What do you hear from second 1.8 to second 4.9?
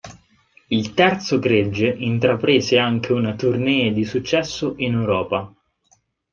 intraprese anche una tournée di successo